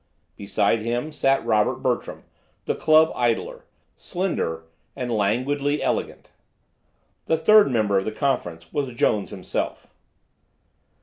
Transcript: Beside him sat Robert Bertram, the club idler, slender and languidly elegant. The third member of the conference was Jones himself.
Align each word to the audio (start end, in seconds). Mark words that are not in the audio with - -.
Beside 0.35 0.79
him 0.79 1.11
sat 1.11 1.45
Robert 1.45 1.83
Bertram, 1.83 2.23
the 2.65 2.73
club 2.73 3.11
idler, 3.13 3.65
slender 3.95 4.63
and 4.95 5.11
languidly 5.11 5.83
elegant. 5.83 6.31
The 7.27 7.37
third 7.37 7.69
member 7.69 7.99
of 7.99 8.05
the 8.05 8.11
conference 8.11 8.73
was 8.73 8.95
Jones 8.95 9.29
himself. 9.29 9.85